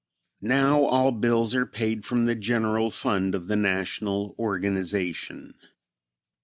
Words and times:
Now 0.41 0.83
all 0.85 1.11
bills 1.11 1.53
are 1.53 1.67
paid 1.67 2.05
from 2.05 2.25
the 2.25 2.33
general 2.33 2.89
fund 2.89 3.35
of 3.35 3.45
the 3.47 3.55
National 3.55 4.35
organization. 4.39 5.53